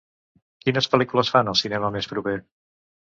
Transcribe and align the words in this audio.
Quines 0.63 0.89
pel·lícules 0.93 1.31
fan 1.35 1.51
al 1.53 1.59
cinema 1.63 1.93
més 1.99 2.09
proper 2.15 2.35